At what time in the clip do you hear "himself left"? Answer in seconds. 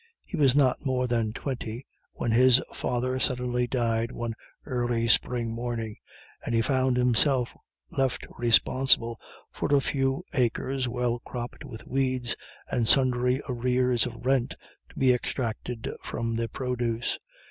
6.97-8.25